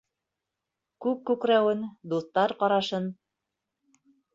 Күк 1.05 1.21
күкрәүен, 1.31 1.85
дуҫтар 2.15 2.59
ҡарашын. 2.65 3.11